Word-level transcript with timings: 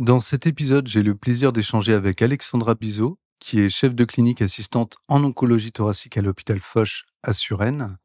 Dans 0.00 0.18
cet 0.18 0.48
épisode, 0.48 0.88
j'ai 0.88 1.04
le 1.04 1.14
plaisir 1.14 1.52
d'échanger 1.52 1.92
avec 1.92 2.20
Alexandra 2.20 2.74
Bizot, 2.74 3.16
qui 3.38 3.60
est 3.60 3.68
chef 3.68 3.94
de 3.94 4.04
clinique 4.04 4.42
assistante 4.42 4.96
en 5.06 5.22
oncologie 5.22 5.70
thoracique 5.70 6.16
à 6.16 6.20
l'hôpital 6.20 6.58
Foch 6.58 7.04
à 7.22 7.32
Suresnes. 7.32 7.96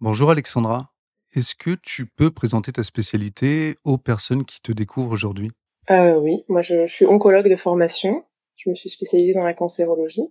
Bonjour 0.00 0.30
Alexandra, 0.30 0.92
est-ce 1.34 1.54
que 1.54 1.78
tu 1.82 2.04
peux 2.04 2.30
présenter 2.30 2.72
ta 2.72 2.82
spécialité 2.82 3.76
aux 3.84 3.96
personnes 3.96 4.44
qui 4.44 4.60
te 4.60 4.70
découvrent 4.70 5.12
aujourd'hui? 5.12 5.48
Euh, 5.90 6.18
Oui, 6.18 6.44
moi 6.48 6.60
je, 6.60 6.86
suis 6.86 7.06
oncologue 7.06 7.48
de 7.48 7.56
formation, 7.56 8.22
je 8.56 8.68
me 8.68 8.74
suis 8.74 8.90
spécialisée 8.90 9.32
dans 9.32 9.46
la 9.46 9.54
cancérologie 9.54 10.28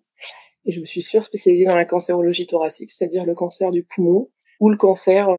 et 0.66 0.72
je 0.72 0.80
me 0.80 0.86
suis 0.86 1.02
sur-spécialisée 1.02 1.66
dans 1.66 1.76
la 1.76 1.86
cancérologie 1.86 2.46
thoracique, 2.46 2.92
c'est-à-dire 2.92 3.26
le 3.26 3.34
cancer 3.34 3.72
du 3.72 3.84
poumon 3.84 4.30
ou 4.60 4.70
le 4.70 4.78
cancer 4.78 5.30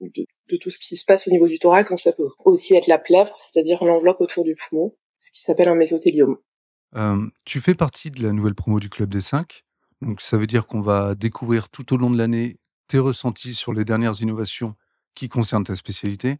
de, 0.00 0.26
tout 0.60 0.70
ce 0.70 0.78
qui 0.78 0.96
se 0.96 1.04
passe 1.04 1.26
au 1.26 1.30
niveau 1.30 1.48
du 1.48 1.58
thorax, 1.58 1.90
donc 1.90 2.00
ça 2.00 2.12
peut 2.12 2.28
aussi 2.44 2.74
être 2.74 2.86
la 2.86 2.98
plèvre, 2.98 3.36
c'est-à-dire 3.40 3.84
l'enveloppe 3.84 4.20
autour 4.20 4.44
du 4.44 4.54
poumon, 4.54 4.94
ce 5.20 5.30
qui 5.32 5.42
s'appelle 5.42 5.68
un 5.68 5.74
mésothéliome. 5.74 6.36
Euh, 6.96 7.26
tu 7.44 7.60
fais 7.60 7.74
partie 7.74 8.10
de 8.10 8.22
la 8.22 8.32
nouvelle 8.32 8.54
promo 8.54 8.80
du 8.80 8.88
Club 8.88 9.10
des 9.10 9.20
5, 9.20 9.64
donc 10.02 10.20
ça 10.20 10.36
veut 10.36 10.46
dire 10.46 10.66
qu'on 10.66 10.80
va 10.80 11.14
découvrir 11.14 11.68
tout 11.68 11.92
au 11.92 11.96
long 11.96 12.10
de 12.10 12.18
l'année 12.18 12.58
tes 12.86 12.98
ressentis 12.98 13.54
sur 13.54 13.72
les 13.72 13.84
dernières 13.84 14.20
innovations 14.22 14.74
qui 15.14 15.28
concernent 15.28 15.64
ta 15.64 15.74
spécialité, 15.74 16.36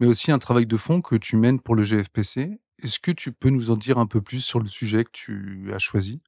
mais 0.00 0.06
aussi 0.06 0.32
un 0.32 0.38
travail 0.38 0.66
de 0.66 0.76
fond 0.76 1.00
que 1.00 1.16
tu 1.16 1.36
mènes 1.36 1.60
pour 1.60 1.74
le 1.74 1.82
GFPC. 1.82 2.58
Est-ce 2.82 2.98
que 2.98 3.10
tu 3.10 3.32
peux 3.32 3.50
nous 3.50 3.70
en 3.70 3.76
dire 3.76 3.98
un 3.98 4.06
peu 4.06 4.20
plus 4.22 4.40
sur 4.40 4.58
le 4.58 4.66
sujet 4.66 5.04
que 5.04 5.10
tu 5.12 5.70
as 5.74 5.78
choisi? 5.78 6.20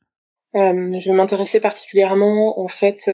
Euh, 0.54 1.00
Je 1.00 1.10
vais 1.10 1.16
m'intéresser 1.16 1.60
particulièrement 1.60 2.60
en 2.60 2.68
fait 2.68 3.10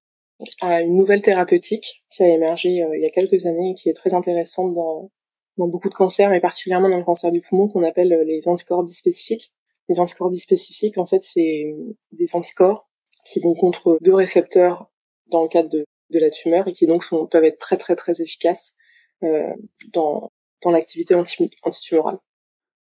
à 0.61 0.81
une 0.81 0.97
nouvelle 0.97 1.23
thérapeutique 1.23 2.05
qui 2.11 2.23
a 2.23 2.29
émergé 2.29 2.83
euh, 2.83 2.97
il 2.97 3.03
y 3.03 3.07
a 3.07 3.11
quelques 3.11 3.47
années 3.47 3.71
et 3.71 3.75
qui 3.75 3.89
est 3.89 3.95
très 3.95 4.15
intéressante 4.15 4.75
dans, 4.75 5.11
dans 5.57 5.69
beaucoup 5.69 5.89
de 5.89 5.95
cancers, 5.95 6.31
mais 6.31 6.41
particulièrement 6.41 6.89
dans 6.89 6.99
le 6.99 7.05
cancer 7.05 7.31
du 7.31 7.41
poumon 7.41 7.69
qu'on 7.69 7.83
appelle 7.83 8.13
euh, 8.13 8.25
les 8.25 8.47
anticorps 8.47 8.83
bispécifiques. 8.83 9.53
Les 9.89 9.99
anticorps 9.99 10.31
bispécifiques, 10.31 10.99
en 10.99 11.07
fait, 11.07 11.23
c'est 11.23 11.65
euh, 11.67 11.97
des 12.13 12.35
anticorps 12.35 12.89
qui 13.25 13.41
vont 13.41 13.55
contre 13.55 13.99
deux 14.01 14.15
récepteurs 14.15 14.91
dans 15.27 15.43
le 15.43 15.49
cadre 15.49 15.69
de, 15.69 15.85
de 16.11 16.19
la 16.19 16.31
tumeur 16.31 16.69
et 16.69 16.73
qui 16.73 16.87
donc 16.87 17.05
sont, 17.05 17.27
peuvent 17.27 17.45
être 17.45 17.59
très 17.59 17.77
très 17.77 17.97
très 17.97 18.21
efficaces 18.21 18.75
euh, 19.23 19.53
dans, 19.93 20.31
dans 20.63 20.71
l'activité 20.71 21.15
anti, 21.15 21.51
antitumorale. 21.63 22.19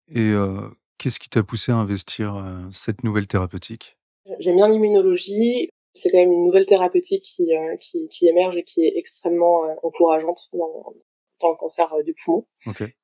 Et 0.09 0.31
euh, 0.31 0.69
qu'est-ce 0.97 1.19
qui 1.19 1.29
t'a 1.29 1.43
poussé 1.43 1.71
à 1.71 1.75
investir 1.75 2.43
cette 2.71 3.03
nouvelle 3.03 3.27
thérapeutique? 3.27 3.97
J'aime 4.39 4.55
bien 4.55 4.67
l'immunologie 4.67 5.69
c'est 5.97 6.09
quand 6.09 6.17
même 6.17 6.31
une 6.31 6.43
nouvelle 6.43 6.65
thérapeutique 6.65 7.23
qui, 7.23 7.55
euh, 7.55 7.75
qui, 7.77 8.07
qui, 8.09 8.27
émerge 8.27 8.55
et 8.55 8.63
qui 8.63 8.81
est 8.81 8.93
extrêmement 8.95 9.65
euh, 9.65 9.73
encourageante 9.83 10.49
dans, 10.53 10.93
dans, 11.41 11.51
le 11.51 11.55
cancer 11.57 11.91
euh, 11.93 12.03
du 12.03 12.13
poumon. 12.13 12.45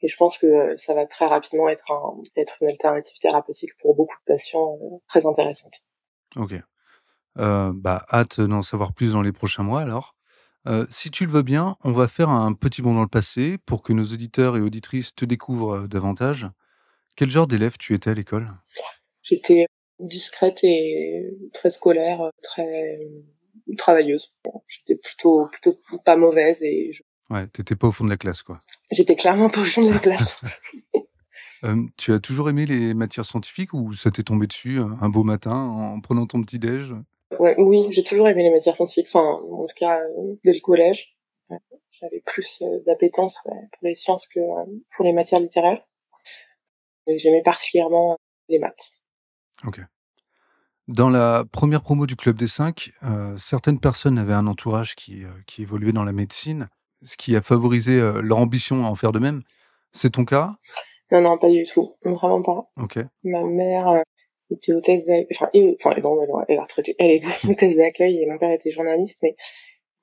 Et 0.02 0.08
je 0.08 0.16
pense 0.16 0.38
que 0.38 0.75
ça 0.77 0.94
va 0.94 1.05
très 1.05 1.25
rapidement 1.25 1.69
être, 1.69 1.91
un, 1.91 2.22
être 2.35 2.58
une 2.61 2.69
alternative 2.69 3.17
thérapeutique 3.19 3.72
pour 3.80 3.95
beaucoup 3.95 4.16
de 4.16 4.33
patients 4.33 4.77
très 5.08 5.25
intéressante. 5.25 5.83
Ok. 6.35 6.53
bah, 7.35 8.05
hâte 8.11 8.40
d'en 8.40 8.62
savoir 8.62 8.94
plus 8.94 9.13
dans 9.13 9.22
les 9.22 9.31
prochains 9.31 9.63
mois 9.63 9.81
alors. 9.81 10.16
si 10.90 11.12
tu 11.12 11.25
le 11.25 11.31
veux 11.31 11.41
bien, 11.41 11.75
on 11.84 11.91
va 11.91 12.07
faire 12.07 12.29
un 12.29 12.53
petit 12.53 12.81
bond 12.81 12.94
dans 12.94 13.01
le 13.01 13.07
passé 13.07 13.57
pour 13.66 13.84
que 13.84 13.94
nos 13.94 14.06
auditeurs 14.06 14.57
et 14.57 14.62
auditrices 14.62 15.13
te 15.13 15.25
découvrent 15.25 15.88
davantage. 15.88 16.47
Quel 17.16 17.29
genre 17.29 17.47
d'élève 17.47 17.78
tu 17.78 17.94
étais 17.94 18.09
à 18.09 18.13
l'école? 18.13 18.50
J'étais 19.22 19.67
discrète 19.99 20.63
et 20.63 21.29
très 21.53 21.69
scolaire, 21.69 22.31
très 22.41 22.99
travailleuse. 23.77 24.33
J'étais 24.67 24.95
plutôt 24.95 25.47
plutôt 25.51 25.79
pas 26.05 26.15
mauvaise 26.15 26.61
et 26.61 26.91
je... 26.91 27.03
ouais, 27.29 27.47
t'étais 27.47 27.75
pas 27.75 27.87
au 27.87 27.91
fond 27.91 28.03
de 28.03 28.09
la 28.09 28.17
classe 28.17 28.43
quoi. 28.43 28.59
J'étais 28.91 29.15
clairement 29.15 29.49
pas 29.49 29.61
au 29.61 29.65
fond 29.65 29.85
de 29.85 29.91
la 29.91 29.99
classe. 29.99 30.41
euh, 31.63 31.75
tu 31.97 32.13
as 32.13 32.19
toujours 32.19 32.49
aimé 32.49 32.65
les 32.65 32.93
matières 32.93 33.25
scientifiques 33.25 33.73
ou 33.73 33.93
ça 33.93 34.11
t'est 34.11 34.23
tombé 34.23 34.47
dessus 34.47 34.79
un 34.79 35.09
beau 35.09 35.23
matin 35.23 35.55
en 35.55 35.99
prenant 36.01 36.27
ton 36.27 36.41
petit 36.41 36.59
déj? 36.59 36.93
Ouais, 37.39 37.55
oui, 37.57 37.87
j'ai 37.89 38.03
toujours 38.03 38.27
aimé 38.29 38.43
les 38.43 38.51
matières 38.51 38.75
scientifiques. 38.75 39.07
Enfin, 39.07 39.41
en 39.51 39.65
tout 39.65 39.75
cas, 39.75 39.99
dès 40.43 40.53
le 40.53 40.59
collège, 40.59 41.15
j'avais 41.93 42.21
plus 42.25 42.61
euh, 42.61 42.79
d'appétence 42.85 43.39
pour 43.43 43.53
les 43.83 43.95
sciences 43.95 44.27
que 44.27 44.39
euh, 44.39 44.65
pour 44.95 45.05
les 45.05 45.13
matières 45.13 45.39
littéraires. 45.39 45.85
J'aimais 47.07 47.41
particulièrement 47.41 48.17
les 48.49 48.59
maths. 48.59 48.91
Ok. 49.66 49.81
Dans 50.90 51.09
la 51.09 51.46
première 51.50 51.81
promo 51.81 52.06
du 52.06 52.18
Club 52.18 52.35
des 52.35 52.47
5, 52.47 52.91
euh, 53.03 53.38
certaines 53.38 53.79
personnes 53.79 54.18
avaient 54.18 54.34
un 54.34 54.47
entourage 54.47 54.96
qui, 54.96 55.24
euh, 55.24 55.29
qui 55.47 55.62
évoluait 55.62 55.94
dans 55.94 56.03
la 56.03 56.12
médecine, 56.12 56.68
ce 57.03 57.16
qui 57.16 57.38
a 57.38 57.41
favorisé 57.41 58.00
euh, 58.00 58.22
leur 58.22 58.40
ambition 58.40 58.85
à 58.85 58.90
en 58.90 58.96
faire 58.96 59.13
de 59.13 59.19
même. 59.19 59.44
C'est 59.94 60.12
ton 60.12 60.25
cas? 60.25 60.56
Non, 61.12 61.22
non, 61.22 61.38
pas 61.38 61.50
du 61.50 61.63
tout. 61.63 61.96
Vraiment 62.03 62.41
pas. 62.41 62.69
Ok. 62.81 63.00
Ma 63.23 63.44
mère 63.44 64.03
était 64.52 64.73
hôtesse 64.73 65.06
d'accueil. 65.06 65.28
Enfin, 65.34 65.50
enfin 65.53 66.02
non, 66.02 66.44
elle, 66.50 66.57
a 66.57 66.63
retraité. 66.63 66.96
Elle 67.00 67.12
était 67.12 67.28
hôtesse 67.47 67.78
d'accueil 67.78 68.22
et 68.22 68.25
mon 68.25 68.38
père 68.38 68.52
était 68.52 68.72
journaliste, 68.72 69.19
mais 69.23 69.35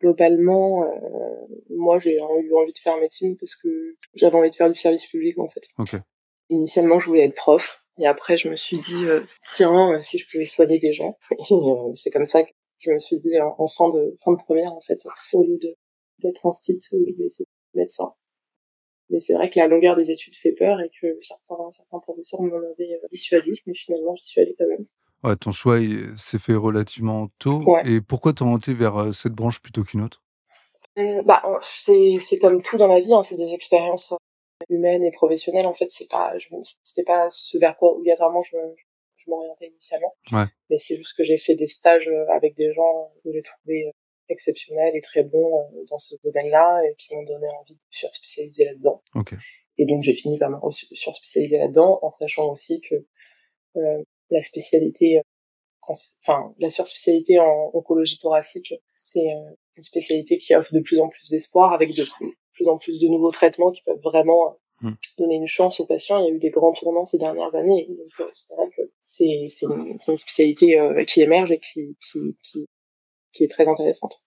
globalement, 0.01 0.87
moi, 1.69 1.99
j'ai 1.99 2.17
eu 2.17 2.21
envie 2.21 2.73
de 2.73 2.79
faire 2.79 2.97
médecine 2.97 3.37
parce 3.37 3.55
que 3.55 3.97
j'avais 4.15 4.37
envie 4.37 4.49
de 4.49 4.55
faire 4.55 4.71
du 4.71 4.79
service 4.79 5.05
public, 5.05 5.39
en 5.39 5.49
fait. 5.49 5.69
Ok. 5.77 5.97
Initialement, 6.51 6.99
je 6.99 7.07
voulais 7.07 7.25
être 7.25 7.35
prof. 7.35 7.81
Et 7.99 8.07
après, 8.07 8.37
je 8.37 8.49
me 8.49 8.57
suis 8.57 8.79
dit, 8.79 9.05
euh, 9.05 9.21
tiens, 9.57 9.93
euh, 9.93 10.03
si 10.03 10.19
je 10.19 10.29
pouvais 10.29 10.47
soigner 10.47 10.79
des 10.79 10.93
gens. 10.93 11.17
Euh, 11.51 11.93
c'est 11.95 12.11
comme 12.11 12.27
ça 12.27 12.43
que 12.43 12.51
je 12.79 12.91
me 12.91 12.99
suis 12.99 13.19
dit, 13.19 13.39
en, 13.41 13.69
fin 13.69 13.89
de 13.91 14.17
fin 14.25 14.33
de 14.33 14.37
première, 14.39 14.73
en 14.73 14.81
fait, 14.81 14.99
au 15.33 15.43
lieu 15.43 15.59
de 15.59 15.75
d'être 16.19 16.45
en 16.45 16.53
site, 16.53 16.83
je 16.91 16.97
vais 16.97 17.27
essayer 17.27 17.47
médecin. 17.75 18.13
Mais 19.09 19.21
c'est 19.21 19.35
vrai 19.35 19.49
que 19.49 19.59
la 19.59 19.69
longueur 19.69 19.97
des 19.97 20.11
études 20.11 20.37
fait 20.37 20.53
peur 20.53 20.81
et 20.81 20.91
que 21.01 21.19
certains, 21.23 21.71
certains 21.71 21.99
professeurs 21.99 22.43
m'en 22.43 22.57
avaient 22.57 23.01
dissuadé, 23.11 23.53
mais 23.67 23.75
finalement, 23.75 24.15
j'y 24.17 24.27
suis 24.27 24.41
allée 24.41 24.55
quand 24.59 24.67
même. 24.67 24.87
Ouais, 25.25 25.37
ton 25.37 25.51
choix 25.51 25.79
s'est 26.17 26.39
fait 26.39 26.55
relativement 26.55 27.29
tôt. 27.39 27.63
Et 27.85 28.01
pourquoi 28.01 28.33
t'orienter 28.33 28.75
vers 28.75 29.15
cette 29.15 29.33
branche 29.33 29.61
plutôt 29.61 29.83
qu'une 29.83 30.03
autre? 30.03 30.23
Bah, 31.25 31.43
c'est 31.63 32.19
c'est 32.21 32.39
comme 32.39 32.63
tout 32.63 32.77
dans 32.77 32.89
la 32.89 33.01
vie, 33.01 33.15
hein, 33.15 33.23
c'est 33.23 33.37
des 33.37 33.55
expériences 33.55 34.13
humaine 34.69 35.05
et 35.05 35.11
professionnelle, 35.11 35.67
en 35.67 35.75
fait, 35.75 35.91
c'est 35.91 36.09
pas, 36.09 36.35
c'était 36.85 37.05
pas 37.05 37.29
ce 37.31 37.59
vers 37.59 37.77
quoi 37.77 37.95
obligatoirement 37.95 38.43
je, 38.43 38.57
je 39.17 39.31
m'orientais 39.31 39.69
initialement. 39.69 40.15
Ouais. 40.33 40.45
Mais 40.69 40.79
c'est 40.79 40.97
juste 40.97 41.17
que 41.17 41.25
j'ai 41.25 41.39
fait 41.39 41.55
des 41.55 41.67
stages 41.67 42.09
euh, 42.09 42.27
avec 42.31 42.57
des 42.57 42.73
gens 42.73 43.13
que 43.23 43.33
j'ai 43.33 43.43
trouvé 43.43 43.87
euh, 43.87 43.91
exceptionnels 44.29 44.95
et 44.97 45.01
très 45.01 45.23
bons 45.23 45.61
euh, 45.61 45.85
dans 45.89 45.99
ce 45.99 46.15
domaine-là 46.23 46.81
et 46.85 46.95
qui 46.97 47.15
m'ont 47.15 47.25
donné 47.25 47.47
envie 47.61 47.75
de 47.75 47.81
surspécialiser 47.91 48.65
là-dedans. 48.65 49.03
Okay. 49.15 49.37
Et 49.79 49.87
donc 49.87 50.03
j'ai 50.03 50.15
fini 50.15 50.39
par 50.39 50.51
me 50.51 50.59
surspécialiser 50.71 51.59
là-dedans 51.59 51.99
en 52.03 52.11
sachant 52.11 52.51
aussi 52.51 52.81
que 52.81 52.95
euh, 53.77 54.03
la 54.31 54.43
spécialité, 54.43 55.21
enfin 55.81 56.55
la 56.59 56.71
surspécialité 56.71 57.39
en 57.39 57.71
oncologie 57.73 58.19
thoracique, 58.19 58.75
c'est 58.95 59.27
une 59.77 59.83
spécialité 59.83 60.39
qui 60.39 60.55
offre 60.55 60.75
de 60.75 60.81
plus 60.81 61.01
en 61.01 61.09
plus 61.09 61.31
d'espoir 61.31 61.73
avec 61.73 61.95
de 61.95 62.05
plus 62.61 62.69
en 62.69 62.79
plus 62.79 63.01
de 63.01 63.09
nouveaux 63.09 63.31
traitements 63.31 63.71
qui 63.71 63.83
peuvent 63.83 64.01
vraiment 64.03 64.59
hmm. 64.83 64.93
donner 65.19 65.37
une 65.37 65.47
chance 65.47 65.81
aux 65.81 65.87
patients. 65.87 66.19
Il 66.19 66.27
y 66.27 66.31
a 66.31 66.35
eu 66.35 66.39
des 66.39 66.51
grands 66.51 66.73
tournants 66.73 67.07
ces 67.07 67.19
dernières 67.19 67.55
années. 67.55 67.87
Donc, 67.89 68.27
euh, 68.27 68.31
c'est 68.35 68.55
vrai 68.55 68.67
que 68.77 68.83
c'est, 69.03 69.47
c'est, 69.49 69.67
une, 69.67 69.97
c'est 70.01 70.13
une 70.13 70.19
spécialité 70.19 70.79
euh, 70.79 71.05
qui 71.05 71.23
émerge 71.23 71.51
et 71.51 71.59
qui, 71.59 71.97
qui, 72.01 72.37
qui, 72.43 72.67
qui, 73.33 73.45
est 73.45 73.49
très 73.49 73.67
intéressante. 73.67 74.25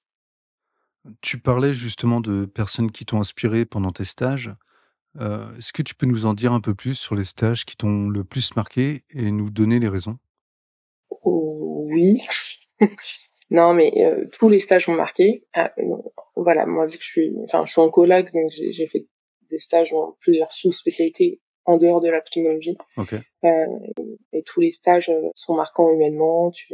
Tu 1.22 1.40
parlais 1.40 1.74
justement 1.74 2.22
de 2.22 2.46
personnes 2.46 2.92
qui 2.92 3.06
t'ont 3.06 3.20
inspiré 3.20 3.66
pendant 3.66 3.92
tes 3.92 4.06
stages. 4.06 4.52
Euh, 5.20 5.56
est-ce 5.58 5.74
que 5.74 5.84
tu 5.84 5.94
peux 5.94 6.08
nous 6.08 6.26
en 6.26 6.34
dire 6.34 6.54
un 6.54 6.62
peu 6.62 6.74
plus 6.74 6.96
sur 6.96 7.14
les 7.14 7.26
stages 7.26 7.66
qui 7.66 7.78
t'ont 7.78 8.10
le 8.10 8.24
plus 8.24 8.56
marqué 8.56 9.04
et 9.12 9.30
nous 9.30 9.52
donner 9.52 9.80
les 9.80 9.90
raisons? 9.90 10.18
Oui. 11.24 12.22
Non, 13.54 13.76
mais 13.76 13.92
euh, 14.04 14.26
tous 14.40 14.50
les 14.50 14.60
stages 14.60 14.88
m'ont 14.88 14.96
marqué. 14.96 15.46
Ah, 15.54 15.72
voilà, 16.36 16.66
moi 16.66 16.88
vu 16.88 16.98
que 16.98 17.04
je 17.04 17.10
suis, 17.10 17.36
enfin, 17.44 17.64
je 17.66 17.72
suis 17.72 17.82
oncologue, 17.82 18.32
donc 18.34 18.50
j'ai 18.50 18.88
fait 18.88 19.06
des 19.52 19.60
stages 19.60 19.92
dans 19.92 20.18
plusieurs 20.20 20.52
sous-spécialités 20.52 21.40
en 21.66 21.78
dehors 21.78 22.02
de 22.02 22.10
la 22.10 22.22
pneumologie. 22.22 22.76
Okay. 22.98 23.20
Euh, 23.46 23.66
et, 24.34 24.42
tous 24.42 24.60
les 24.60 24.72
stages 24.72 25.10
euh, 25.10 25.30
sont 25.36 25.54
marquants 25.54 25.92
humainement. 25.92 26.50
Tu 26.50 26.74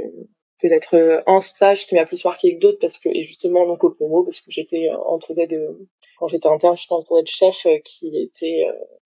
peut-être 0.61 0.95
euh, 0.95 1.21
un 1.27 1.41
stage 1.41 1.85
qui 1.85 1.95
m'a 1.95 2.05
plus 2.05 2.23
marqué 2.23 2.55
que 2.55 2.61
d'autres 2.61 2.79
parce 2.79 2.97
que 2.97 3.09
et 3.09 3.23
justement 3.23 3.65
l'oncopneumo 3.65 4.23
parce 4.23 4.39
que 4.39 4.49
j'étais 4.49 4.89
entourée 5.05 5.47
de 5.47 5.89
quand 6.17 6.29
j'étais 6.29 6.47
interne, 6.47 6.77
j'étais 6.77 6.93
entourée 6.93 7.23
de 7.23 7.27
chefs 7.27 7.67
qui 7.83 8.17
étaient, 8.17 8.65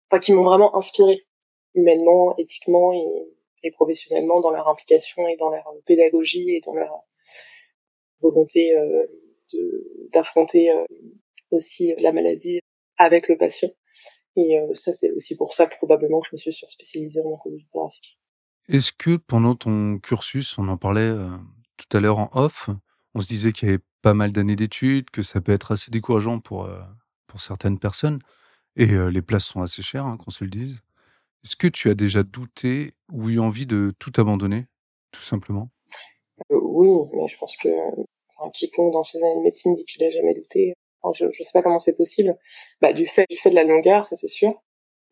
enfin 0.08 0.20
qui 0.20 0.32
m'ont 0.32 0.44
vraiment 0.44 0.76
inspiré 0.76 1.26
humainement, 1.74 2.36
éthiquement 2.38 2.92
et, 2.92 3.66
et, 3.68 3.70
professionnellement 3.72 4.40
dans 4.40 4.50
leur 4.50 4.68
implication 4.68 5.26
et 5.28 5.36
dans 5.36 5.50
leur 5.50 5.64
pédagogie 5.84 6.50
et 6.50 6.60
dans 6.64 6.74
leur 6.74 7.02
volonté 8.20 8.74
d'affronter 10.12 10.70
aussi 11.50 11.94
la 11.98 12.12
maladie 12.12 12.60
avec 12.98 13.28
le 13.28 13.36
patient. 13.36 13.68
Et 14.36 14.58
ça, 14.74 14.92
c'est 14.92 15.12
aussi 15.12 15.36
pour 15.36 15.54
ça 15.54 15.66
probablement 15.66 16.20
que 16.20 16.28
je 16.30 16.36
me 16.36 16.38
suis 16.38 16.52
surspécialisée 16.52 17.20
en 17.20 17.32
oncologie 17.32 17.66
thoracique. 17.72 18.18
Est-ce 18.68 18.92
que 18.92 19.16
pendant 19.16 19.54
ton 19.54 19.98
cursus, 19.98 20.58
on 20.58 20.68
en 20.68 20.76
parlait 20.76 21.14
tout 21.76 21.96
à 21.96 22.00
l'heure 22.00 22.18
en 22.18 22.30
off, 22.34 22.68
on 23.14 23.20
se 23.20 23.28
disait 23.28 23.52
qu'il 23.52 23.68
y 23.68 23.70
avait 23.70 23.84
pas 24.02 24.12
mal 24.12 24.32
d'années 24.32 24.56
d'études, 24.56 25.10
que 25.10 25.22
ça 25.22 25.40
peut 25.40 25.52
être 25.52 25.72
assez 25.72 25.90
décourageant 25.90 26.40
pour, 26.40 26.68
pour 27.26 27.40
certaines 27.40 27.78
personnes, 27.78 28.18
et 28.76 28.86
les 28.86 29.22
places 29.22 29.46
sont 29.46 29.62
assez 29.62 29.82
chères, 29.82 30.06
hein, 30.06 30.16
qu'on 30.16 30.30
se 30.30 30.44
le 30.44 30.50
dise. 30.50 30.80
Est-ce 31.44 31.56
que 31.56 31.68
tu 31.68 31.88
as 31.88 31.94
déjà 31.94 32.22
douté 32.22 32.92
ou 33.12 33.30
eu 33.30 33.38
envie 33.38 33.66
de 33.66 33.94
tout 33.98 34.12
abandonner, 34.16 34.66
tout 35.12 35.22
simplement? 35.22 35.70
Oui, 36.50 36.88
mais 37.12 37.26
je 37.28 37.38
pense 37.38 37.56
que 37.56 37.68
enfin, 38.36 38.50
quiconque 38.50 38.92
dans 38.92 39.04
ces 39.04 39.18
années 39.18 39.36
de 39.36 39.42
médecine 39.42 39.74
dit 39.74 39.84
qu'il 39.84 40.04
n'a 40.04 40.10
jamais 40.10 40.34
douté. 40.34 40.74
je 41.14 41.26
ne 41.26 41.30
sais 41.30 41.44
pas 41.52 41.62
comment 41.62 41.78
c'est 41.78 41.96
possible. 41.96 42.36
Bah, 42.80 42.92
du 42.92 43.06
fait 43.06 43.26
du 43.30 43.36
fait 43.36 43.50
de 43.50 43.54
la 43.54 43.64
longueur, 43.64 44.04
ça 44.04 44.16
c'est 44.16 44.28
sûr. 44.28 44.54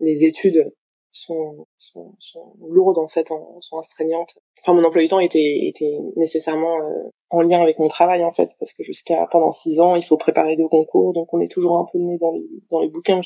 Les 0.00 0.24
études 0.24 0.72
sont, 1.12 1.66
sont, 1.78 2.14
sont 2.18 2.56
lourdes 2.68 2.98
en 2.98 3.08
fait, 3.08 3.28
sont 3.60 3.78
astreignantes. 3.78 4.38
Enfin, 4.62 4.74
mon 4.74 4.84
emploi 4.84 5.02
du 5.02 5.08
temps 5.08 5.20
était, 5.20 5.58
était 5.68 5.98
nécessairement 6.16 6.78
euh, 6.78 7.10
en 7.30 7.42
lien 7.42 7.60
avec 7.60 7.78
mon 7.78 7.88
travail 7.88 8.24
en 8.24 8.30
fait, 8.30 8.50
parce 8.58 8.72
que 8.72 8.82
jusqu'à 8.82 9.26
pendant 9.30 9.52
six 9.52 9.78
ans, 9.78 9.94
il 9.94 10.04
faut 10.04 10.16
préparer 10.16 10.56
deux 10.56 10.68
concours, 10.68 11.12
donc 11.12 11.32
on 11.34 11.40
est 11.40 11.50
toujours 11.50 11.78
un 11.78 11.86
peu 11.90 11.98
le 11.98 12.04
nez 12.04 12.18
dans 12.18 12.32
les, 12.32 12.46
dans 12.70 12.80
les 12.80 12.88
bouquins. 12.88 13.20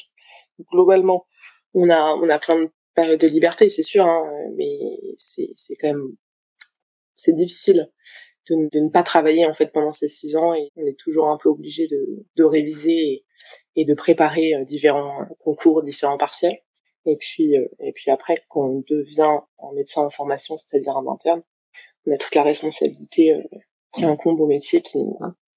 globalement, 0.73 1.27
on 1.75 1.89
a, 1.91 2.15
on 2.15 2.29
a 2.29 2.39
plein 2.39 2.61
de 2.61 2.71
périodes 2.95 3.21
de 3.21 3.29
liberté, 3.29 3.71
c'est 3.71 3.83
sûr, 3.83 4.05
hein, 4.05 4.25
mais 4.57 4.79
c'est 5.17 5.77
quand 5.81 5.89
même, 5.89 6.17
c'est 7.19 7.33
difficile 7.33 7.91
de, 8.49 8.81
ne 8.81 8.89
pas 8.89 9.03
travailler 9.03 9.45
en 9.45 9.53
fait 9.53 9.73
pendant 9.73 9.93
ces 9.93 10.09
six 10.09 10.37
ans 10.37 10.55
et 10.55 10.71
on 10.77 10.87
est 10.87 10.99
toujours 10.99 11.29
un 11.29 11.37
peu 11.37 11.51
obligé 11.51 11.87
de, 11.87 12.25
de 12.37 12.45
réviser 12.45 13.25
et, 13.77 13.85
de 13.85 13.95
préparer 13.95 14.55
euh, 14.55 14.65
différents 14.65 15.27
concours, 15.39 15.83
différents 15.83 16.17
partiels. 16.17 16.59
Et 17.05 17.17
puis, 17.17 17.57
euh, 17.57 17.67
et 17.81 17.93
puis 17.93 18.11
après, 18.11 18.43
quand 18.49 18.67
on 18.67 18.85
devient 18.89 19.41
en 19.59 19.73
médecin 19.73 20.03
en 20.03 20.11
formation, 20.11 20.57
c'est-à-dire 20.57 20.97
en 20.97 21.13
interne, 21.13 21.43
on 22.07 22.13
a 22.13 22.17
toute 22.17 22.35
la 22.35 22.43
responsabilité 22.43 23.35
euh, 23.35 23.43
qui 23.93 24.05
incombe 24.05 24.41
au 24.41 24.47
métier 24.47 24.81
qui, 24.81 24.99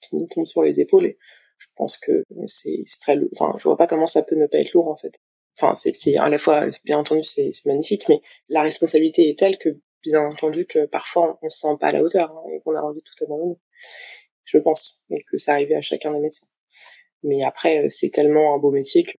qui 0.02 0.16
nous 0.16 0.28
tombe 0.28 0.46
sur 0.46 0.63
les 0.63 0.80
épaules. 0.80 1.06
Et 1.06 1.18
je 1.58 1.68
pense 1.75 1.98
que 1.98 2.25
c'est 2.48 2.84
très, 3.00 3.18
enfin, 3.38 3.56
je 3.58 3.63
vois 3.63 3.78
pas 3.78 3.88
comment 3.88 4.08
ça 4.08 4.24
peut 4.24 4.36
ne 4.36 4.48
pas 4.48 4.60
être 4.60 4.74
lourd 4.74 4.88
en 4.88 4.96
fait. 4.96 5.13
Enfin, 5.60 5.75
c'est 5.75 6.18
à 6.18 6.30
la 6.30 6.38
fois, 6.38 6.68
bien 6.86 6.98
entendu, 6.98 7.24
c'est 7.24 7.52
magnifique, 7.66 8.08
mais 8.10 8.22
la 8.50 8.63
responsabilité 8.63 9.30
est 9.30 9.38
telle 9.38 9.58
que, 9.58 9.69
bien 10.03 10.21
entendu, 10.21 10.65
que 10.65 10.86
parfois 10.86 11.39
on 11.42 11.50
se 11.50 11.59
sent 11.59 11.77
pas 11.80 11.88
à 11.88 11.92
la 11.92 12.03
hauteur 12.03 12.31
hein, 12.31 12.44
et 12.53 12.62
qu'on 12.62 12.75
a 12.75 12.81
envie 12.81 13.00
de 13.00 13.03
tout 13.03 13.24
abandonner. 13.24 13.59
Je 14.44 14.57
pense, 14.57 15.03
et 15.09 15.24
que 15.24 15.38
ça 15.38 15.53
arrivait 15.53 15.75
à 15.75 15.81
chacun 15.81 16.12
des 16.12 16.19
médecins. 16.19 16.48
Mais 17.24 17.44
après, 17.44 17.86
euh, 17.86 17.89
c'est 17.89 18.09
tellement 18.09 18.56
un 18.56 18.57
beau 18.57 18.71
métier 18.71 19.03
que, 19.03 19.12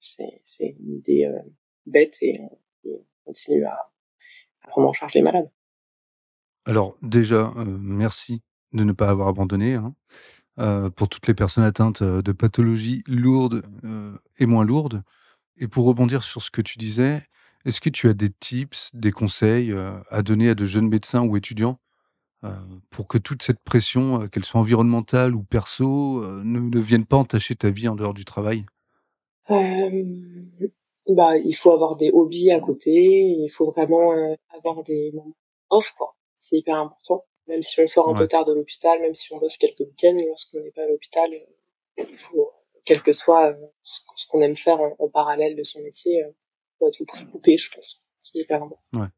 c'est 0.00 0.76
une 0.80 0.96
idée 0.96 1.24
euh, 1.24 1.38
bête 1.86 2.16
et 2.22 2.40
on 2.84 3.04
continue 3.24 3.64
à, 3.64 3.92
prendre 4.68 4.88
en 4.88 4.92
charge 4.92 5.14
les 5.14 5.22
malades. 5.22 5.50
Alors 6.66 6.96
déjà, 7.02 7.52
euh, 7.56 7.64
merci 7.64 8.42
de 8.72 8.84
ne 8.84 8.92
pas 8.92 9.08
avoir 9.08 9.28
abandonné. 9.28 9.74
Hein. 9.74 9.94
Pour 10.96 11.08
toutes 11.08 11.28
les 11.28 11.34
personnes 11.34 11.62
atteintes 11.62 12.02
de 12.02 12.32
pathologies 12.32 13.04
lourdes 13.06 13.62
et 14.38 14.46
moins 14.46 14.64
lourdes. 14.64 15.04
Et 15.56 15.68
pour 15.68 15.86
rebondir 15.86 16.24
sur 16.24 16.42
ce 16.42 16.50
que 16.50 16.60
tu 16.60 16.78
disais, 16.78 17.22
est-ce 17.68 17.80
que 17.80 17.90
tu 17.90 18.08
as 18.08 18.14
des 18.14 18.30
tips, 18.30 18.90
des 18.94 19.12
conseils 19.12 19.72
à 20.10 20.22
donner 20.22 20.48
à 20.50 20.54
de 20.54 20.64
jeunes 20.64 20.88
médecins 20.88 21.22
ou 21.22 21.36
étudiants 21.36 21.78
pour 22.90 23.06
que 23.06 23.18
toute 23.18 23.42
cette 23.42 23.60
pression, 23.60 24.28
qu'elle 24.28 24.44
soit 24.44 24.60
environnementale 24.60 25.34
ou 25.34 25.42
perso, 25.42 26.24
ne, 26.42 26.60
ne 26.60 26.80
vienne 26.80 27.04
pas 27.04 27.16
entacher 27.16 27.54
ta 27.54 27.70
vie 27.70 27.88
en 27.88 27.94
dehors 27.94 28.14
du 28.14 28.24
travail? 28.24 28.64
Euh, 29.50 30.04
bah, 31.08 31.36
il 31.38 31.54
faut 31.54 31.72
avoir 31.72 31.96
des 31.96 32.10
hobbies 32.12 32.52
à 32.52 32.60
côté, 32.60 32.90
il 32.92 33.48
faut 33.48 33.70
vraiment 33.70 34.12
euh, 34.12 34.34
avoir 34.50 34.82
des 34.84 35.10
moments 35.12 35.36
off, 35.70 35.92
quoi. 35.96 36.14
C'est 36.38 36.56
hyper 36.56 36.76
important. 36.76 37.24
Même 37.46 37.62
si 37.62 37.80
on 37.80 37.86
sort 37.86 38.10
un 38.10 38.14
peu 38.14 38.28
tard 38.28 38.44
de 38.44 38.52
l'hôpital, 38.52 39.00
même 39.00 39.14
si 39.14 39.32
on 39.32 39.38
bosse 39.38 39.56
quelques 39.56 39.80
week-ends, 39.80 40.16
lorsqu'on 40.28 40.60
n'est 40.60 40.70
pas 40.70 40.82
à 40.82 40.86
l'hôpital, 40.86 41.30
euh, 41.32 42.04
il 42.06 42.14
faut, 42.14 42.52
quel 42.84 43.02
que 43.02 43.12
soit 43.12 43.56
ce 43.82 44.26
qu'on 44.28 44.42
aime 44.42 44.56
faire 44.56 44.78
en, 44.80 45.08
parallèle 45.08 45.56
de 45.56 45.64
son 45.64 45.80
métier, 45.80 46.22
on 46.80 46.86
va 46.86 46.92
tout 46.92 47.04
couper, 47.30 47.56
je 47.56 47.70
pense. 47.70 48.08
C'est 48.22 48.38
hyper 48.38 48.62
important. 48.62 48.80
Ouais. 48.92 49.08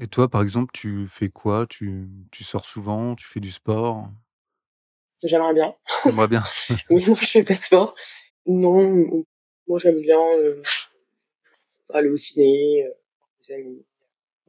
Et 0.00 0.08
toi, 0.08 0.28
par 0.28 0.42
exemple, 0.42 0.72
tu 0.74 1.06
fais 1.08 1.28
quoi? 1.28 1.66
Tu, 1.66 2.08
tu 2.32 2.42
sors 2.42 2.66
souvent? 2.66 3.14
Tu 3.14 3.26
fais 3.26 3.40
du 3.40 3.52
sport? 3.52 4.10
J'aimerais 5.22 5.54
bien. 5.54 5.74
J'aimerais 6.04 6.28
bien. 6.28 6.42
Mais 6.90 7.00
non, 7.06 7.14
je 7.14 7.26
fais 7.26 7.44
pas 7.44 7.54
de 7.54 7.60
sport. 7.60 7.94
Non, 8.46 9.24
moi, 9.68 9.78
j'aime 9.78 10.00
bien 10.00 10.20
euh, 10.20 10.62
aller 11.92 12.10
au 12.10 12.16
ciné, 12.16 12.84
euh, 13.50 13.80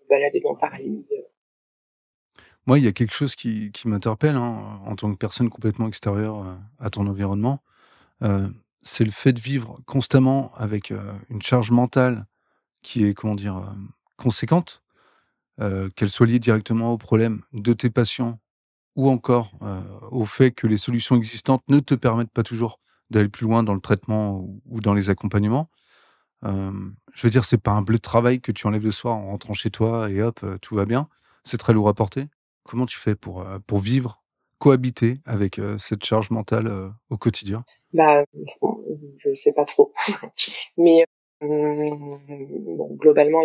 balader 0.09 0.42
dans 0.42 0.56
Paris. 0.56 1.06
Euh. 1.12 2.42
Moi, 2.65 2.80
il 2.80 2.86
y 2.86 2.88
a 2.88 2.92
quelque 2.92 3.13
chose 3.13 3.36
qui, 3.36 3.71
qui 3.71 3.88
m'interpelle 3.88 4.36
hein, 4.36 4.81
en 4.86 4.95
tant 4.95 5.12
que 5.12 5.18
personne 5.18 5.50
complètement 5.50 5.88
extérieure 5.88 6.39
euh, 6.39 6.56
à 6.80 6.89
ton 6.89 7.07
environnement. 7.07 7.62
C'est 8.81 9.03
le 9.03 9.12
fait 9.12 9.33
de 9.33 9.42
vivre 9.42 9.80
constamment 9.86 10.53
avec 10.56 10.92
une 11.30 11.42
charge 11.42 11.71
mentale 11.71 12.25
qui 12.86 13.06
est, 13.06 13.14
comment 13.14 13.36
dire, 13.36 13.76
conséquente, 14.18 14.84
qu'elle 15.96 16.10
soit 16.10 16.26
liée 16.26 16.40
directement 16.40 16.94
au 16.94 16.98
problème 16.98 17.42
de 17.54 17.74
tes 17.74 17.90
patients 17.90 18.40
ou 18.96 19.10
encore 19.10 19.52
au 20.12 20.26
fait 20.26 20.52
que 20.52 20.68
les 20.68 20.78
solutions 20.78 21.16
existantes 21.16 21.64
ne 21.68 21.80
te 21.80 21.96
permettent 21.96 22.32
pas 22.32 22.44
toujours 22.44 22.80
d'aller 23.10 23.30
plus 23.30 23.46
loin 23.46 23.64
dans 23.64 23.74
le 23.74 23.82
traitement 23.82 24.48
ou 24.66 24.82
dans 24.82 24.94
les 24.94 25.10
accompagnements. 25.10 25.70
Euh, 26.44 26.72
je 27.14 27.26
veux 27.26 27.32
dire, 27.32 27.46
c'est 27.46 27.58
pas 27.58 27.72
un 27.72 27.82
bleu 27.82 27.98
de 27.98 28.02
travail 28.02 28.42
que 28.42 28.52
tu 28.52 28.68
enlèves 28.68 28.84
le 28.84 28.92
soir 28.92 29.16
en 29.16 29.28
rentrant 29.28 29.54
chez 29.54 29.70
toi 29.70 30.10
et 30.10 30.22
hop, 30.22 30.40
euh, 30.44 30.58
tout 30.60 30.76
va 30.76 30.86
bien. 30.86 31.08
C'est 31.44 31.58
très 31.58 31.74
lourd 31.74 31.90
à 31.90 31.94
porter. 31.94 32.28
Comment 32.64 32.86
tu 32.86 32.98
fais 32.98 33.16
pour, 33.16 33.42
euh, 33.42 33.60
pour 33.66 33.80
vivre, 33.80 34.24
cohabiter 34.60 35.22
avec 35.26 35.60
cette 35.78 36.06
charge 36.06 36.30
mentale 36.31 36.94
au 37.10 37.18
quotidien? 37.18 37.66
Bah, 37.94 38.24
je 39.18 39.34
sais 39.36 39.52
pas 39.52 39.66
trop. 39.66 39.94
Mais 40.78 41.06
bon, 41.47 42.95
globalement, 42.95 43.42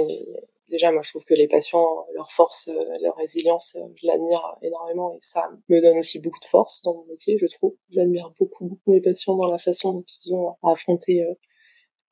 déjà, 0.70 0.92
moi, 0.92 1.02
je 1.02 1.10
trouve 1.10 1.24
que 1.24 1.34
les 1.34 1.48
patients, 1.48 2.06
leur 2.14 2.32
force, 2.32 2.68
euh, 2.68 2.98
leur 3.02 3.16
résilience, 3.16 3.76
euh, 3.76 3.86
je 3.96 4.06
l'admire 4.06 4.56
énormément 4.62 5.14
et 5.14 5.18
ça 5.20 5.50
me 5.68 5.80
donne 5.80 5.98
aussi 5.98 6.18
beaucoup 6.20 6.40
de 6.40 6.46
force 6.46 6.82
dans 6.82 6.94
mon 6.94 7.04
métier, 7.04 7.36
je 7.38 7.46
trouve. 7.46 7.76
J'admire 7.90 8.32
beaucoup, 8.38 8.66
beaucoup 8.66 8.92
mes 8.92 9.00
patients 9.00 9.36
dans 9.36 9.50
la 9.50 9.58
façon 9.58 9.92
dont 9.92 10.04
ils 10.24 10.34
ont 10.34 10.56
affronté 10.62 11.22
euh, 11.22 11.34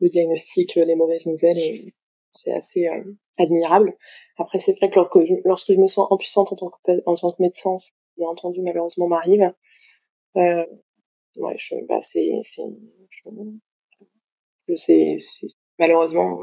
le 0.01 0.09
diagnostic, 0.09 0.75
les 0.75 0.97
mauvaises 0.97 1.27
nouvelles 1.27 1.59
et 1.59 1.95
c'est 2.35 2.53
assez 2.53 2.89
admirable. 3.37 3.97
Après, 4.37 4.61
c'est 4.61 4.77
vrai 4.79 4.91
que 4.91 5.01
lorsque, 5.45 5.73
je, 5.73 5.79
me 5.79 5.89
sens 5.89 6.07
impuissante 6.11 6.53
en 6.53 6.57
tant 6.57 6.71
que, 6.71 6.93
en 7.07 7.15
tant 7.17 7.33
que 7.33 7.43
médecin, 7.43 7.79
ce 7.79 7.91
qui, 7.91 7.97
bien 8.17 8.29
entendu, 8.29 8.61
malheureusement 8.63 9.09
m'arrive, 9.09 9.53
euh, 10.37 10.67
ouais, 11.37 11.57
je, 11.57 11.75
bah, 11.89 12.01
c'est, 12.03 12.31
c'est, 12.45 12.63
je, 13.11 13.31
je 14.69 14.75
sais, 14.77 15.17
malheureusement, 15.79 16.41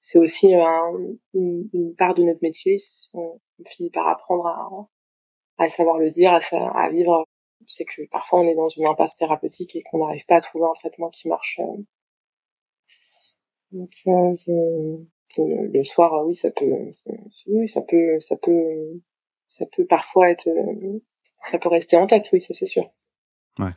c'est 0.00 0.18
aussi 0.18 0.52
une, 0.52 1.94
part 1.96 2.14
de 2.14 2.22
notre 2.24 2.40
métier. 2.42 2.76
On, 3.14 3.40
finit 3.66 3.90
par 3.90 4.08
apprendre 4.08 4.88
à, 5.58 5.68
savoir 5.68 5.98
le 5.98 6.10
dire, 6.10 6.38
à, 6.52 6.90
vivre. 6.90 7.24
C'est 7.66 7.86
que 7.86 8.02
parfois 8.10 8.40
on 8.40 8.48
est 8.48 8.54
dans 8.54 8.68
une 8.68 8.86
impasse 8.86 9.16
thérapeutique 9.16 9.74
et 9.74 9.82
qu'on 9.84 9.98
n'arrive 9.98 10.26
pas 10.26 10.36
à 10.36 10.40
trouver 10.42 10.66
un 10.66 10.74
traitement 10.74 11.08
qui 11.08 11.28
marche. 11.28 11.58
Euh. 11.60 11.82
Donc 13.72 13.90
euh, 14.06 14.96
le 15.38 15.82
soir, 15.82 16.26
oui, 16.26 16.34
ça 16.34 16.50
peut, 16.50 16.90
oui, 17.46 17.66
ça 17.66 17.80
peut, 17.80 18.20
ça 18.20 18.36
peut, 18.36 19.00
ça 19.48 19.64
peut 19.66 19.86
parfois 19.86 20.30
être, 20.30 20.48
ça 21.50 21.58
peut 21.58 21.70
rester 21.70 21.96
en 21.96 22.06
tête, 22.06 22.28
oui, 22.32 22.42
ça 22.42 22.52
c'est 22.52 22.66
sûr. 22.66 22.84
Ouais. 23.58 23.72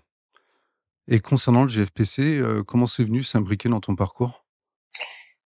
Et 1.07 1.19
concernant 1.19 1.63
le 1.63 1.69
GFPC, 1.69 2.21
euh, 2.21 2.63
comment 2.63 2.87
c'est 2.87 3.05
venu 3.05 3.23
s'imbriquer 3.23 3.69
dans 3.69 3.79
ton 3.79 3.95
parcours? 3.95 4.46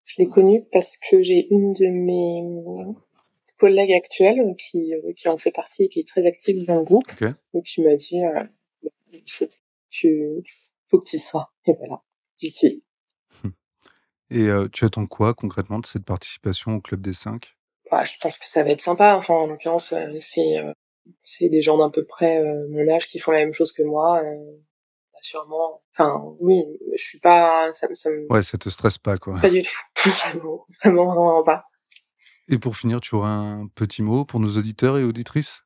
Je 0.08 0.14
l'ai 0.18 0.28
connue 0.28 0.64
parce 0.72 0.96
que 0.96 1.22
j'ai 1.22 1.46
une 1.50 1.74
de 1.74 1.86
mes 1.86 2.42
collègues 3.58 3.92
actuelles 3.92 4.54
qui, 4.56 4.94
euh, 4.94 5.12
qui 5.14 5.28
en 5.28 5.36
fait 5.36 5.50
partie 5.50 5.84
et 5.84 5.88
qui 5.88 6.00
est 6.00 6.08
très 6.08 6.26
active 6.26 6.64
dans 6.66 6.78
le 6.78 6.84
groupe. 6.84 7.06
Donc, 7.52 7.64
tu 7.64 7.82
m'as 7.82 7.94
dit, 7.94 8.24
euh, 8.24 8.44
il 9.12 9.30
faut, 9.30 9.46
tu, 9.90 10.42
faut 10.86 10.98
que 10.98 11.04
tu 11.04 11.16
y 11.16 11.18
sois. 11.18 11.52
Et 11.66 11.74
voilà, 11.74 12.02
j'y 12.38 12.50
suis. 12.50 12.82
Et 14.30 14.46
euh, 14.48 14.68
tu 14.72 14.84
attends 14.84 15.06
quoi 15.06 15.34
concrètement 15.34 15.78
de 15.78 15.86
cette 15.86 16.04
participation 16.04 16.74
au 16.74 16.80
Club 16.80 17.02
des 17.02 17.12
5 17.12 17.54
bah, 17.90 18.04
Je 18.04 18.14
pense 18.20 18.38
que 18.38 18.46
ça 18.46 18.62
va 18.62 18.70
être 18.70 18.80
sympa. 18.80 19.14
Enfin, 19.16 19.34
en 19.34 19.46
l'occurrence, 19.46 19.94
c'est 20.20 20.62
c'est 21.22 21.48
des 21.48 21.62
gens 21.62 21.78
d'à 21.78 21.88
peu 21.88 22.04
près 22.04 22.44
mon 22.68 22.86
âge 22.90 23.06
qui 23.06 23.18
font 23.18 23.30
la 23.30 23.38
même 23.38 23.54
chose 23.54 23.72
que 23.72 23.82
moi 23.82 24.22
sûrement. 25.20 25.82
Enfin, 25.92 26.22
oui, 26.40 26.62
je 26.96 27.02
suis 27.02 27.18
pas. 27.18 27.72
Ça, 27.72 27.88
ça 27.94 28.10
me... 28.10 28.30
Ouais, 28.32 28.42
ça 28.42 28.58
te 28.58 28.68
stresse 28.68 28.98
pas, 28.98 29.16
quoi. 29.18 29.38
Pas 29.40 29.50
du 29.50 29.62
tout. 29.62 30.10
vraiment, 30.82 31.06
vraiment 31.06 31.42
pas. 31.42 31.64
Et 32.48 32.58
pour 32.58 32.76
finir, 32.76 33.00
tu 33.00 33.14
auras 33.14 33.28
un 33.28 33.66
petit 33.68 34.02
mot 34.02 34.24
pour 34.24 34.40
nos 34.40 34.56
auditeurs 34.56 34.98
et 34.98 35.04
auditrices? 35.04 35.62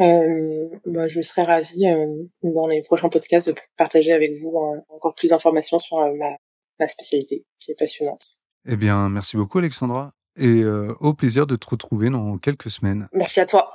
Euh, 0.00 0.68
bah, 0.84 1.08
Je 1.08 1.22
serais 1.22 1.44
ravie 1.44 1.86
euh, 1.86 2.06
dans 2.42 2.66
les 2.66 2.82
prochains 2.82 3.08
podcasts 3.08 3.48
de 3.48 3.54
partager 3.76 4.12
avec 4.12 4.32
vous 4.40 4.54
euh, 4.56 4.80
encore 4.90 5.14
plus 5.14 5.28
d'informations 5.28 5.78
sur 5.78 5.98
euh, 5.98 6.12
ma, 6.14 6.36
ma 6.78 6.86
spécialité 6.86 7.46
qui 7.58 7.70
est 7.70 7.76
passionnante. 7.76 8.36
Eh 8.66 8.76
bien, 8.76 9.08
merci 9.08 9.36
beaucoup 9.36 9.58
Alexandra 9.58 10.12
et 10.38 10.64
au 10.66 11.14
plaisir 11.14 11.46
de 11.46 11.56
te 11.56 11.66
retrouver 11.66 12.10
dans 12.10 12.36
quelques 12.36 12.68
semaines. 12.68 13.08
Merci 13.14 13.40
à 13.40 13.46
toi. 13.46 13.74